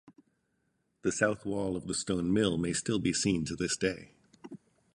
The 1.03 1.11
south 1.11 1.45
wall 1.45 1.75
of 1.77 1.85
the 1.85 1.93
Stone 1.93 2.33
Mill 2.33 2.57
may 2.57 2.73
still 2.73 2.97
be 2.97 3.13
seen 3.13 3.45
to 3.45 3.55
this 3.55 3.77
day. 3.77 4.15